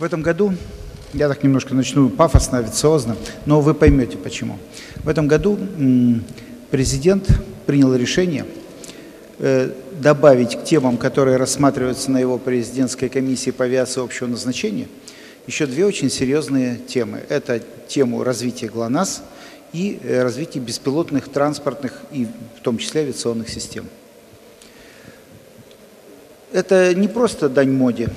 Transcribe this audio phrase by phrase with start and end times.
[0.00, 0.54] В этом году,
[1.12, 4.56] я так немножко начну пафосно, авиациозно, но вы поймете почему.
[5.04, 5.58] В этом году
[6.70, 7.28] президент
[7.66, 8.46] принял решение
[9.40, 14.88] э, добавить к темам, которые рассматриваются на его президентской комиссии по авиации общего назначения,
[15.46, 17.22] еще две очень серьезные темы.
[17.28, 19.20] Это тему развития ГЛОНАСС
[19.74, 22.26] и э, развития беспилотных транспортных и
[22.56, 23.84] в том числе авиационных систем.
[26.54, 28.08] Это не просто дань моде,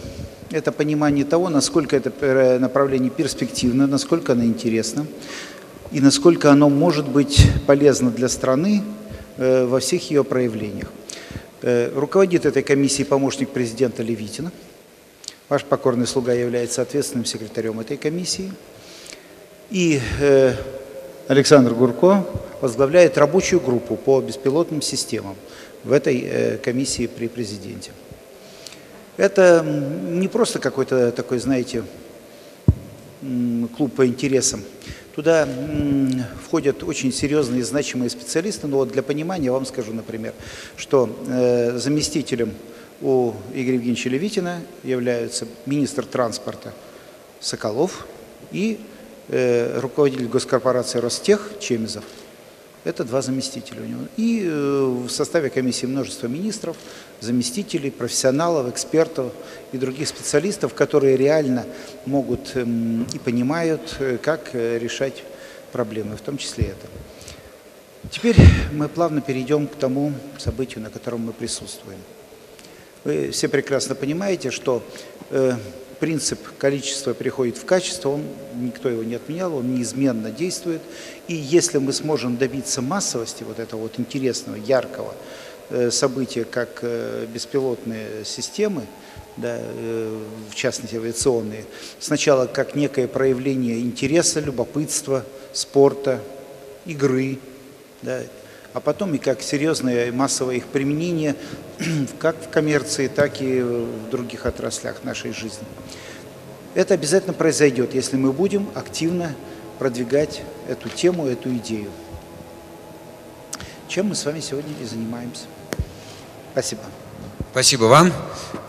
[0.53, 5.05] это понимание того, насколько это э, направление перспективно, насколько оно интересно
[5.91, 8.83] и насколько оно может быть полезно для страны
[9.37, 10.91] э, во всех ее проявлениях.
[11.95, 14.51] Руководит этой комиссией помощник президента Левитина–
[15.49, 18.51] Ваш покорный слуга является ответственным секретарем этой комиссии.
[19.69, 20.53] И э,
[21.27, 22.25] Александр Гурко
[22.61, 25.35] возглавляет рабочую группу по беспилотным системам
[25.83, 27.91] в этой э, комиссии при президенте.
[29.17, 31.83] Это не просто какой-то такой, знаете,
[33.77, 34.61] клуб по интересам.
[35.15, 35.47] Туда
[36.43, 38.67] входят очень серьезные и значимые специалисты.
[38.67, 40.33] Но вот для понимания вам скажу, например,
[40.75, 42.53] что э, заместителем
[43.01, 46.73] у Игоря Евгеньевича Левитина являются министр транспорта
[47.39, 48.07] Соколов
[48.51, 48.79] и
[49.27, 52.03] э, руководитель госкорпорации Ростех Чемизов.
[52.83, 54.01] Это два заместителя у него.
[54.17, 56.75] И э, в составе комиссии множество министров,
[57.21, 59.31] заместителей, профессионалов, экспертов
[59.71, 61.65] и других специалистов, которые реально
[62.05, 62.65] могут э,
[63.13, 65.23] и понимают, э, как э, решать
[65.71, 66.87] проблемы, в том числе это.
[68.11, 68.35] Теперь
[68.73, 71.99] мы плавно перейдем к тому событию, на котором мы присутствуем.
[73.05, 74.83] Вы все прекрасно понимаете, что
[76.03, 78.23] принцип количества приходит в качество, он,
[78.55, 80.81] никто его не отменял, он неизменно действует.
[81.29, 85.15] И если мы сможем добиться массовости вот этого вот интересного, яркого
[85.69, 88.81] э, события, как э, беспилотные системы,
[89.37, 90.19] да, э,
[90.51, 91.63] в частности авиационные,
[92.01, 95.23] сначала как некое проявление интереса, любопытства,
[95.53, 96.19] спорта,
[96.85, 97.39] игры,
[98.01, 98.23] да,
[98.73, 101.35] а потом и как серьезное массовое их применение
[102.19, 105.65] как в коммерции, так и в других отраслях нашей жизни.
[106.73, 109.35] Это обязательно произойдет, если мы будем активно
[109.77, 111.89] продвигать эту тему, эту идею.
[113.87, 115.43] Чем мы с вами сегодня и занимаемся.
[116.51, 116.81] Спасибо.
[117.51, 118.11] Спасибо вам.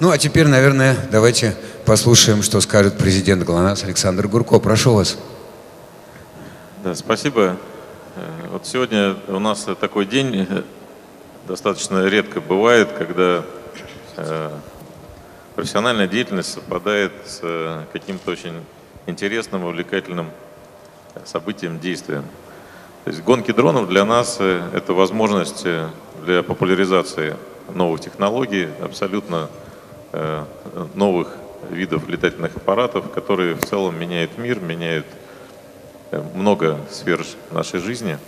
[0.01, 1.57] Ну, а теперь, наверное, давайте
[1.87, 4.59] послушаем, что скажет президент ГЛОНАСС Александр Гурко.
[4.59, 5.17] Прошу вас.
[6.83, 7.57] Да, спасибо.
[8.17, 10.63] Э, вот сегодня у нас такой день, э,
[11.49, 13.45] достаточно редко бывает, когда
[14.17, 14.51] э,
[15.57, 18.65] профессиональная деятельность совпадает с каким-то очень
[19.07, 20.31] интересным, увлекательным
[21.25, 22.25] событием, действием.
[23.05, 25.67] То есть гонки дронов для нас это возможность
[26.25, 27.37] для популяризации
[27.73, 29.49] новых технологий, абсолютно
[30.95, 31.29] новых
[31.71, 35.07] видов летательных аппаратов, которые в целом меняют мир, меняют
[36.35, 38.19] много сфер нашей жизни.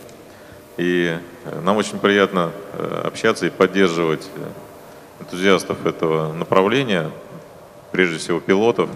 [0.77, 4.29] И э, нам очень приятно э, общаться и поддерживать
[5.21, 7.11] энтузиастов этого направления,
[7.93, 8.91] прежде всего пилотов.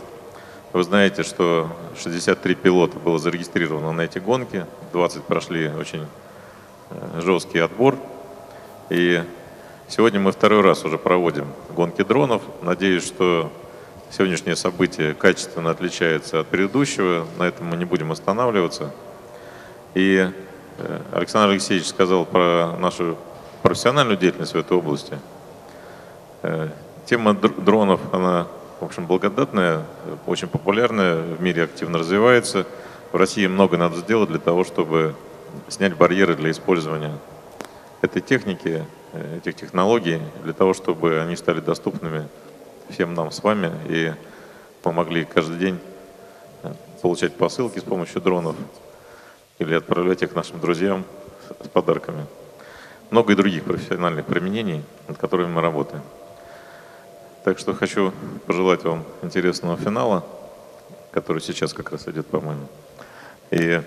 [0.72, 1.68] Вы знаете, что
[2.00, 6.06] 63 пилота было зарегистрировано на эти гонки, 20 прошли очень
[7.16, 7.96] жесткий отбор.
[8.90, 9.22] И
[9.88, 12.42] сегодня мы второй раз уже проводим гонки дронов.
[12.62, 13.50] Надеюсь, что
[14.12, 18.90] Сегодняшнее событие качественно отличается от предыдущего, на этом мы не будем останавливаться.
[19.94, 20.28] И
[20.78, 23.16] э, Александр Алексеевич сказал про нашу
[23.62, 25.16] профессиональную деятельность в этой области.
[26.42, 26.70] Э,
[27.06, 28.48] тема дронов, она,
[28.80, 29.84] в общем, благодатная,
[30.26, 32.66] очень популярная, в мире активно развивается.
[33.12, 35.14] В России много надо сделать для того, чтобы
[35.68, 37.16] снять барьеры для использования
[38.02, 42.26] этой техники, э, этих технологий, для того, чтобы они стали доступными
[42.90, 44.12] всем нам с вами и
[44.82, 45.78] помогли каждый день
[46.62, 48.56] э, получать посылки с помощью дронов
[49.58, 51.04] или отправлять их нашим друзьям
[51.60, 52.26] с подарками.
[53.10, 56.02] Много и других профессиональных применений, над которыми мы работаем.
[57.44, 58.12] Так что хочу
[58.46, 60.24] пожелать вам интересного финала,
[61.10, 62.68] который сейчас как раз идет, по-моему.
[63.50, 63.82] И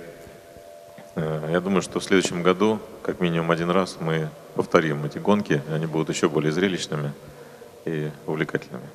[1.15, 5.61] э, я думаю, что в следующем году, как минимум один раз, мы повторим эти гонки,
[5.71, 7.13] они будут еще более зрелищными
[7.85, 8.85] и увлекательными.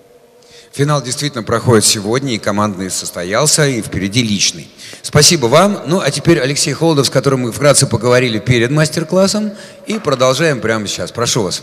[0.73, 4.69] Финал действительно проходит сегодня, и командный состоялся, и впереди личный.
[5.03, 5.83] Спасибо вам.
[5.87, 9.53] Ну, а теперь Алексей Холодов, с которым мы вкратце поговорили перед мастер-классом,
[9.87, 11.11] и продолжаем прямо сейчас.
[11.11, 11.63] Прошу вас.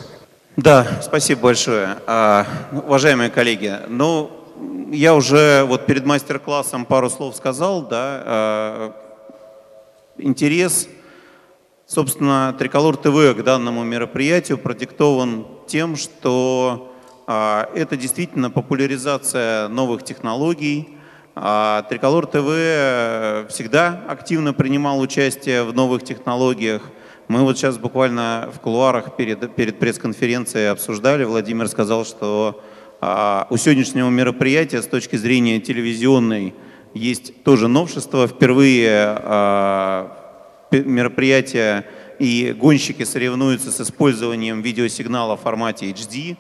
[0.58, 1.98] Да, спасибо большое.
[2.08, 4.32] А, ну, уважаемые коллеги, ну,
[4.92, 8.96] я уже вот перед мастер-классом пару слов сказал, да, а,
[10.18, 10.88] интерес,
[11.86, 16.95] собственно, Триколор ТВ к данному мероприятию продиктован тем, что
[17.28, 20.98] это действительно популяризация новых технологий,
[21.34, 26.84] А Триколор ТВ всегда активно принимал участие в новых технологиях.
[27.28, 31.24] Мы вот сейчас буквально в кулуарах перед, перед пресс-конференцией обсуждали.
[31.24, 32.64] Владимир сказал, что
[33.02, 36.54] а, у сегодняшнего мероприятия с точки зрения телевизионной
[36.94, 38.28] есть тоже новшество.
[38.28, 41.86] Впервые а, мероприятие
[42.20, 46.38] и гонщики соревнуются с использованием видеосигнала в формате HD.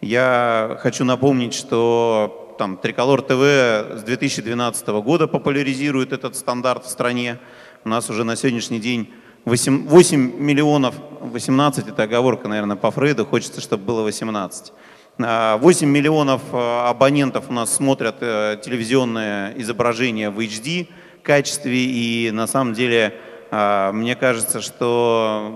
[0.00, 7.38] Я хочу напомнить, что там Триколор ТВ с 2012 года популяризирует этот стандарт в стране.
[7.84, 9.12] У нас уже на сегодняшний день
[9.44, 14.72] 8, 8 миллионов, 18 это оговорка, наверное, по Фрейду, хочется, чтобы было 18.
[15.18, 15.58] 8 а,
[15.90, 20.88] миллионов а, абонентов у нас смотрят э, телевизионное изображение в HD
[21.22, 23.14] качестве, и на самом деле
[23.50, 25.54] а, мне кажется, что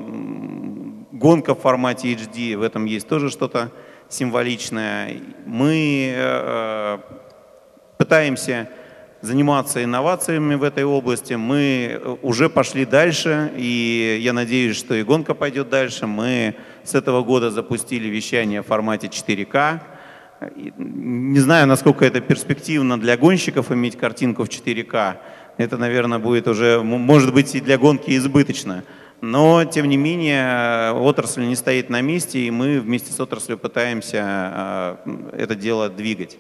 [1.13, 3.73] гонка в формате HD, в этом есть тоже что-то
[4.09, 5.21] символичное.
[5.45, 6.99] Мы э,
[7.99, 8.69] пытаемся
[9.21, 11.35] заниматься инновациями в этой области.
[11.35, 16.07] Мы уже пошли дальше, и я надеюсь, что и гонка пойдет дальше.
[16.07, 19.81] Мы с этого года запустили вещание в формате 4К.
[20.77, 25.17] Не знаю, насколько это перспективно для гонщиков иметь картинку в 4К.
[25.57, 28.85] Это, наверное, будет уже, может быть, и для гонки избыточно.
[29.21, 34.23] Но, тем не менее, отрасль не стоит на месте, и мы вместе с отраслью пытаемся
[34.23, 34.99] а,
[35.33, 36.39] это дело двигать.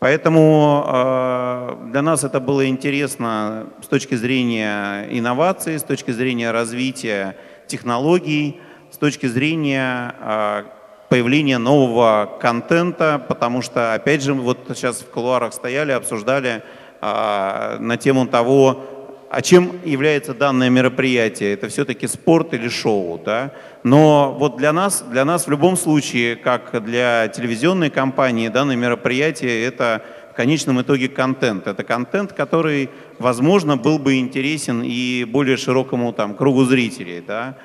[0.00, 7.38] Поэтому а, для нас это было интересно с точки зрения инноваций, с точки зрения развития
[7.68, 8.60] технологий,
[8.90, 10.66] с точки зрения а,
[11.08, 16.62] появления нового контента, потому что, опять же, вот сейчас в кулуарах стояли, обсуждали
[17.00, 18.93] на тему того,
[19.34, 21.54] а чем является данное мероприятие?
[21.54, 23.50] Это все-таки спорт или шоу, да?
[23.82, 29.64] Но вот для нас, для нас в любом случае, как для телевизионной компании, данное мероприятие–
[29.66, 30.02] это
[30.32, 31.66] в конечном итоге контент.
[31.66, 37.56] Это контент, который, возможно, был бы интересен и более широкому там, кругу зрителей, да?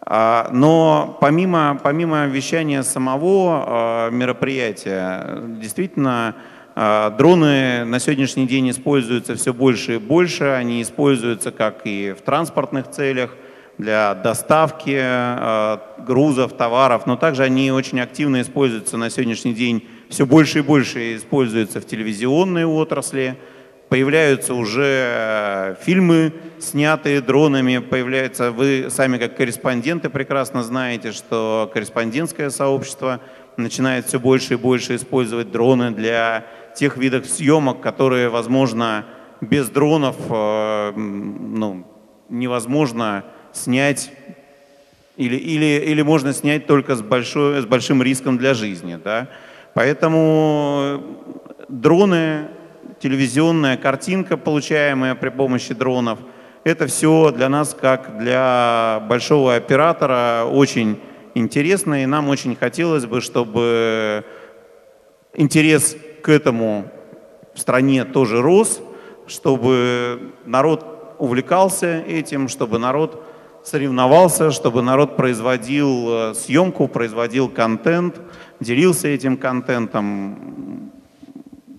[0.00, 6.36] А, но помимо, помимо вещания самого а, мероприятия, действительно,
[7.18, 10.44] дроны на сегодняшний день используются все больше и больше.
[10.44, 13.30] Они используются как и в транспортных целях,
[13.78, 20.26] для доставки а, грузов, товаров, но также они очень активно используются на сегодняшний день, все
[20.26, 23.38] больше и больше используются в телевизионной отрасли.
[23.88, 32.50] Появляются уже а, фильмы, снятые дронами, появляются, вы сами как корреспонденты прекрасно знаете, что корреспондентское
[32.50, 33.20] сообщество
[33.56, 36.46] начинает все больше и больше использовать дроны для
[36.78, 39.04] тех видах съемок, которые, возможно,
[39.40, 41.84] без дронов э, ну,
[42.28, 44.12] невозможно снять
[45.16, 48.98] или, или, или можно снять только с, большой, с большим риском для жизни.
[49.02, 49.28] Да?
[49.74, 51.02] Поэтому
[51.68, 52.48] дроны,
[53.00, 56.20] телевизионная картинка, получаемая при помощи дронов,
[56.62, 61.00] это все для нас, как для большого оператора, очень
[61.34, 64.24] интересно, и нам очень хотелось бы, чтобы
[65.34, 65.96] интерес
[66.28, 66.84] к этому
[67.54, 68.82] в стране тоже рос,
[69.26, 73.24] чтобы народ увлекался этим, чтобы народ
[73.64, 78.20] соревновался, чтобы народ производил э, съемку, производил контент,
[78.60, 80.92] делился этим контентом.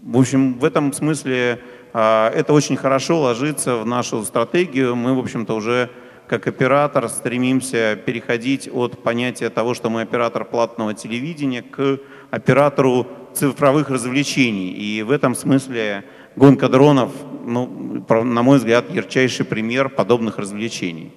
[0.02, 1.60] В общем, в этом смысле
[1.94, 4.96] э, это очень хорошо ложится в нашу стратегию.
[4.96, 5.92] Мы, в общем-то, уже
[6.26, 12.00] как оператор стремимся переходить от понятия того, что мы оператор платного телевидения, к
[12.32, 14.72] оператору цифровых развлечений.
[14.72, 16.04] И в этом смысле
[16.36, 17.12] гонка дронов,
[17.46, 21.14] ну, на мой взгляд, ярчайший пример подобных развлечений.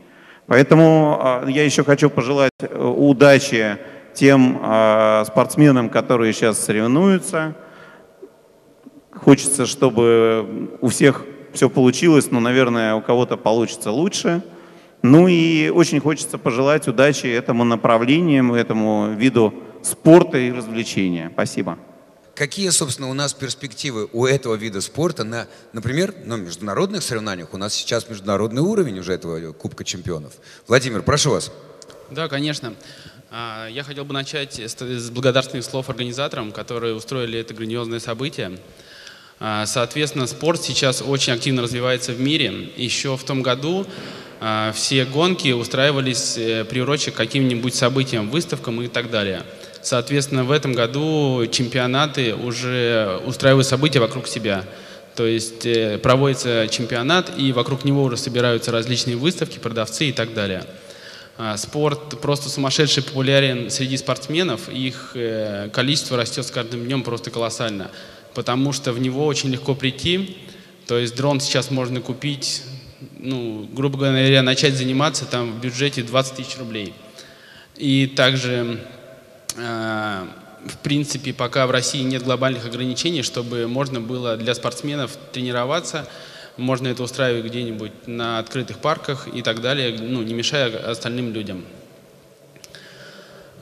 [0.46, 3.78] Поэтому а, я еще хочу пожелать э, удачи
[4.14, 7.54] тем а, спортсменам, которые сейчас соревнуются.
[9.12, 14.42] Хочется, чтобы у всех все получилось, но, наверное, у кого-то получится лучше.
[15.02, 19.52] Ну и очень хочется пожелать удачи этому направлению, этому виду
[19.82, 21.30] спорта и развлечения.
[21.32, 21.78] Спасибо.
[22.42, 27.54] Какие, собственно, у нас перспективы у этого вида спорта на, например, на международных соревнованиях?
[27.54, 30.32] У нас сейчас международный уровень уже этого Кубка чемпионов.
[30.66, 31.52] Владимир, прошу вас.
[32.10, 32.74] Да, конечно.
[33.30, 38.58] А, я хотел бы начать с благодарственных слов организаторам, которые устроили это грандиозное событие.
[39.38, 42.72] А, соответственно, спорт сейчас очень активно развивается в мире.
[42.74, 43.86] Еще в том году
[44.40, 49.44] а, все гонки устраивались э, приурочи к каким-нибудь событиям, выставкам и так далее.
[49.82, 54.64] Соответственно, в этом году чемпионаты уже устраивают события вокруг себя.
[55.14, 60.32] То есть э, проводится чемпионат, и вокруг него уже собираются различные выставки, продавцы и так
[60.32, 60.64] далее.
[61.36, 67.30] А, спорт просто сумасшедший популярен среди спортсменов, их э, количество растет с каждым днем просто
[67.30, 67.90] колоссально.
[68.34, 70.36] потому что в него очень легко прийти.
[70.86, 72.62] То есть дрон сейчас можно купить,
[73.18, 76.94] ну, грубо говоря, начать заниматься там в бюджете 20 тысяч рублей.
[77.76, 78.80] И также,
[79.56, 86.08] в принципе, пока в России нет глобальных ограничений, чтобы можно было для спортсменов тренироваться,
[86.56, 91.64] можно это устраивать где-нибудь на открытых парках и так далее, ну, не мешая остальным людям.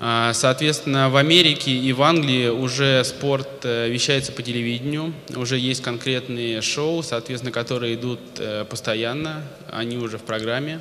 [0.02, 5.82] А, соответственно, в Америке и в Англии уже спорт э, вещается по телевидению, уже есть
[5.82, 10.80] конкретные шоу, соответственно, которые идут э, постоянно, они уже в программе.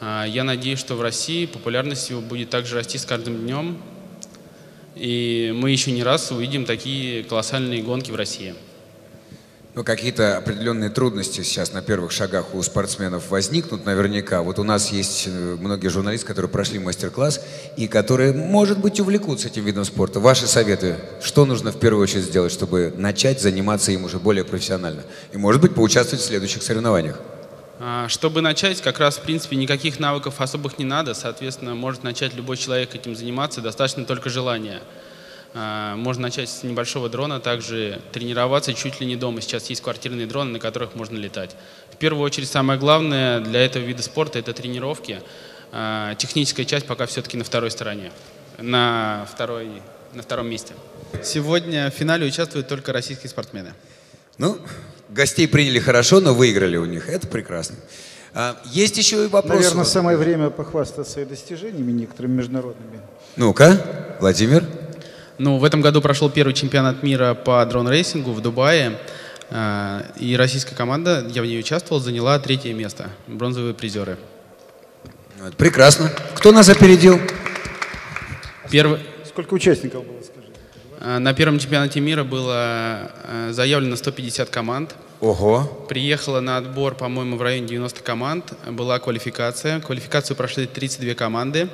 [0.00, 3.82] А, я надеюсь, что в России популярность его будет также расти с каждым днем,
[4.98, 8.54] и мы еще не раз увидим такие колоссальные гонки в России.
[9.78, 14.42] Ну, какие-то определенные трудности сейчас на первых шагах у спортсменов возникнут наверняка.
[14.42, 17.40] Вот у нас есть э, многие журналисты, которые прошли мастер-класс
[17.76, 20.18] и которые, может быть, увлекутся этим видом спорта.
[20.18, 25.02] Ваши советы, что нужно в первую очередь сделать, чтобы начать заниматься им уже более профессионально?
[25.32, 27.20] И, может быть, поучаствовать в следующих соревнованиях?
[27.80, 31.14] А, чтобы начать, как раз, в принципе, никаких навыков особых не надо.
[31.14, 34.80] Соответственно, может начать любой человек этим заниматься, достаточно только желания.
[35.54, 39.40] А, можно начать с небольшого дрона, также тренироваться чуть ли не дома.
[39.40, 41.54] Сейчас есть квартирные дроны, на которых можно летать.
[41.92, 45.22] В первую очередь, самое главное для этого вида спорта– это тренировки.
[45.70, 48.10] А, техническая часть пока все-таки на второй стороне,
[48.58, 49.82] на, второй,
[50.14, 50.74] на втором месте.
[51.22, 53.74] Сегодня в финале участвуют только российские спортсмены.
[54.36, 54.58] Ну,
[55.08, 57.08] гостей приняли хорошо, но выиграли у них.
[57.08, 57.76] Это прекрасно.
[58.34, 59.62] А, есть еще и вопросы.
[59.62, 63.00] Наверное, самое время похвастаться и достижениями некоторыми международными.
[63.36, 64.64] Ну-ка, Владимир.
[65.38, 68.98] Ну, в этом году прошел первый чемпионат мира по дрон-рейсингу в Дубае.
[69.50, 73.10] А, и российская команда, я в ней участвовал, заняла третье место.
[73.26, 74.18] Бронзовые призеры.
[75.56, 76.10] Прекрасно.
[76.34, 77.20] Кто нас опередил?
[78.70, 79.00] Первый...
[79.26, 80.17] Сколько участников было,
[81.00, 84.94] на первом чемпионате мира было а, заявлено 150 команд.
[85.20, 85.86] Ого.
[85.88, 88.52] Приехало на отбор, по-моему, в районе 90 команд.
[88.68, 89.80] Была квалификация.
[89.80, 91.68] Квалификацию прошли 32 команды.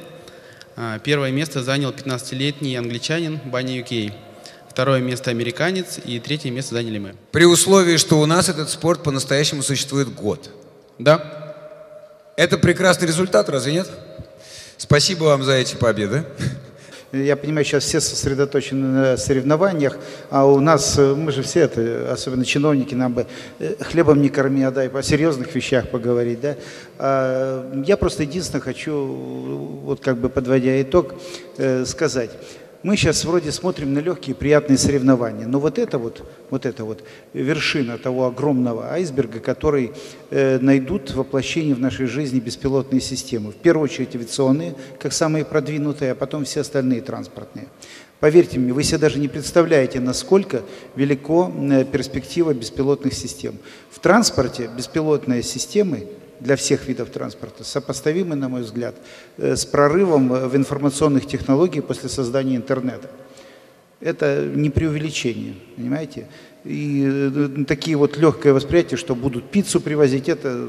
[0.76, 4.12] А, первое место занял 15-летний англичанин Банни Юкей.
[4.68, 7.14] Второе место американец и третье место заняли мы.
[7.30, 10.50] При условии, что у нас этот спорт по-настоящему существует год.
[10.98, 11.54] Да.
[12.36, 13.88] Это прекрасный результат, разве нет?
[14.76, 16.24] Спасибо вам за эти победы.
[17.14, 19.98] Я понимаю, сейчас все сосредоточены на соревнованиях,
[20.30, 23.26] а у нас, э, мы же все это, особенно чиновники, нам бы
[23.60, 26.56] э, хлебом не корми, а дай по серьезных вещах поговорить, да.
[26.98, 28.92] А, я просто единственное хочу,
[29.84, 31.14] вот как бы подводя итог,
[31.56, 32.30] э, сказать–
[32.84, 37.02] мы сейчас вроде смотрим на легкие приятные соревнования, но вот это вот, вот это вот
[37.32, 39.92] вершина того огромного айсберга, который
[40.30, 43.52] э, найдут воплощение в нашей жизни беспилотные системы.
[43.52, 47.68] В первую очередь авиационные, как самые продвинутые, а потом все остальные транспортные.
[48.20, 50.60] Поверьте мне, вы себе даже не представляете, насколько
[50.94, 53.54] велико э, перспектива беспилотных систем.
[53.90, 56.06] В транспорте беспилотные системы
[56.40, 58.94] для всех видов транспорта, сопоставимы, на мой взгляд,
[59.38, 63.10] э, с прорывом в информационных технологиях после создания интернета.
[64.00, 66.26] Это не преувеличение, понимаете?
[66.64, 70.68] И э, такие вот легкое восприятие, что будут пиццу привозить, это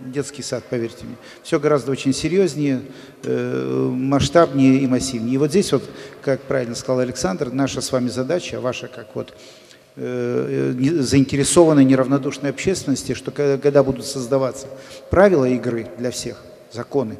[0.00, 1.16] детский сад, поверьте мне.
[1.42, 2.82] Все гораздо очень серьезнее,
[3.22, 5.34] э, масштабнее и массивнее.
[5.34, 5.82] И вот здесь вот,
[6.22, 9.63] как правильно сказал Александр, наша с вами задача, ваша как вот Э,
[9.96, 14.66] заинтересованной, неравнодушной общественности, что когда будут создаваться
[15.10, 17.16] правила игры для всех, законы,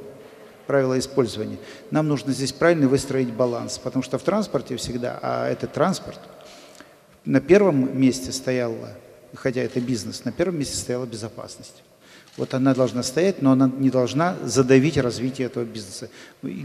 [0.67, 1.59] правила использования,
[1.91, 6.19] нам нужно здесь правильно выстроить баланс, потому что в транспорте всегда, а это транспорт,
[7.25, 8.91] на первом месте стояла,
[9.35, 11.83] хотя это бизнес, на первом месте стояла безопасность.
[12.37, 16.09] Вот она должна стоять, но она не должна задавить развитие этого бизнеса.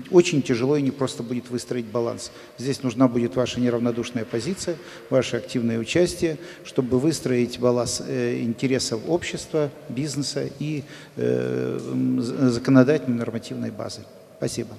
[0.09, 2.31] Очень тяжело и не просто будет выстроить баланс.
[2.57, 4.77] Здесь нужна будет ваша неравнодушная позиция,
[5.11, 10.83] ваше активное участие, чтобы выстроить баланс э, интересов общества, бизнеса и
[11.17, 11.79] э,
[12.49, 14.01] законодательной нормативной базы.
[14.37, 14.75] Спасибо.